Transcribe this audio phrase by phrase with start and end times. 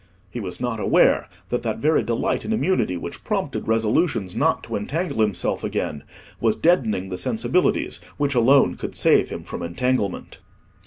[0.31, 4.75] He was not aware that that very delight in immunity which prompted resolutions not to
[4.75, 6.03] entangle himself again,
[6.39, 10.39] was deadening the sensibilities which alone could save him from entanglement.